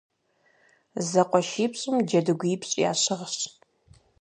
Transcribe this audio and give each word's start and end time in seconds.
ЗэкъуэшипщӀым 1.09 1.97
джэдыгуипщӀ 2.07 2.75
ящыгъщ. 2.91 3.37